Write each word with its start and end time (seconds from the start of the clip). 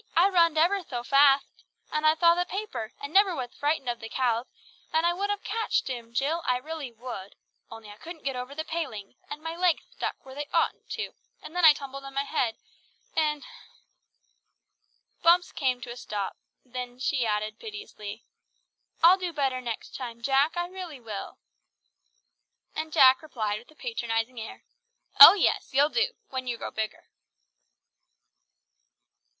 I 0.17 0.29
runned 0.29 0.57
ever 0.57 0.81
so 0.81 1.03
fatht. 1.03 1.43
And 1.91 2.07
I 2.07 2.15
thaw 2.15 2.33
the 2.33 2.47
paper, 2.47 2.91
and 2.99 3.13
never 3.13 3.35
wath 3.35 3.53
frightened 3.53 3.87
of 3.87 3.99
the 3.99 4.09
cowth, 4.09 4.47
and 4.91 5.05
I 5.05 5.13
would 5.13 5.29
have 5.29 5.43
catched 5.43 5.89
him, 5.89 6.11
Jill, 6.11 6.41
I 6.43 6.57
really 6.57 6.91
would, 6.91 7.35
only 7.69 7.87
I 7.91 7.97
couldn't 7.97 8.23
get 8.23 8.35
over 8.35 8.55
the 8.55 8.63
palings, 8.65 9.13
and 9.29 9.43
my 9.43 9.55
legs 9.55 9.83
thtuck 9.99 10.13
where 10.23 10.33
they 10.33 10.47
oughtn't 10.51 10.89
to, 10.93 11.11
and 11.43 11.55
then 11.55 11.63
I 11.65 11.73
tumbled 11.73 12.03
on 12.03 12.15
my 12.15 12.23
head 12.23 12.55
and 13.15 13.43
and" 13.43 13.45
Bumps 15.23 15.51
came 15.51 15.81
to 15.81 15.91
a 15.91 15.95
stop; 15.95 16.35
then 16.65 16.97
she 16.97 17.27
added 17.27 17.59
piteously, 17.59 18.23
"I'll 19.03 19.19
do 19.19 19.31
better 19.31 19.61
next 19.61 19.93
time, 19.95 20.23
Jack. 20.23 20.57
I 20.57 20.65
really 20.65 20.99
will." 20.99 21.37
And 22.75 22.91
Jack 22.91 23.21
replied 23.21 23.59
with 23.59 23.69
a 23.69 23.75
patronising 23.75 24.39
air. 24.41 24.63
"Oh 25.19 25.35
yes, 25.35 25.75
you'll 25.75 25.89
do, 25.89 26.15
when 26.29 26.47
you 26.47 26.57
grow 26.57 26.71
bigger." 26.71 27.03